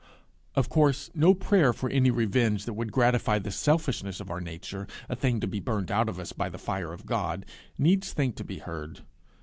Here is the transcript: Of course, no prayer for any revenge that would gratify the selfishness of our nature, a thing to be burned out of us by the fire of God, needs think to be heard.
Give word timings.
Of 0.55 0.67
course, 0.67 1.11
no 1.13 1.35
prayer 1.35 1.73
for 1.73 1.87
any 1.91 2.09
revenge 2.09 2.65
that 2.65 2.73
would 2.73 2.91
gratify 2.91 3.37
the 3.37 3.51
selfishness 3.51 4.19
of 4.19 4.31
our 4.31 4.41
nature, 4.41 4.87
a 5.07 5.15
thing 5.15 5.39
to 5.41 5.45
be 5.47 5.59
burned 5.59 5.91
out 5.91 6.09
of 6.09 6.19
us 6.19 6.33
by 6.33 6.49
the 6.49 6.57
fire 6.57 6.91
of 6.91 7.05
God, 7.05 7.45
needs 7.77 8.11
think 8.11 8.35
to 8.37 8.43
be 8.43 8.57
heard. 8.57 9.01